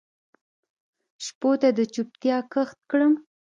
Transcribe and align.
شپو 1.25 1.51
ته 1.61 1.69
د 1.77 1.79
چوپتیا 1.93 2.37
کښت 2.53 2.77
کرم 2.89 3.13